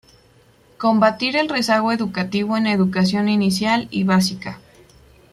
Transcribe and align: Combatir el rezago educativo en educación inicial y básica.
Combatir 0.79 1.35
el 1.35 1.47
rezago 1.47 1.91
educativo 1.91 2.57
en 2.57 2.65
educación 2.65 3.29
inicial 3.29 3.87
y 3.91 4.03
básica. 4.03 4.59